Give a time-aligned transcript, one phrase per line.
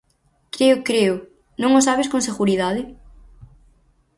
[0.55, 0.77] Creo!
[0.89, 1.15] Creo!
[1.61, 2.81] Non o sabes con seguridade?